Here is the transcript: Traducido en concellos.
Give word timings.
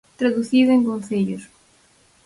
Traducido 0.19 0.71
en 0.71 0.83
concellos. 0.83 1.43